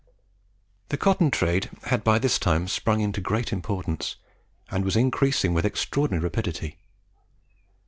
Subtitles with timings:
[0.89, 4.15] The Cotton Trade had by this time sprung into great importance,
[4.71, 6.79] and was increasing with extraordinary rapidity.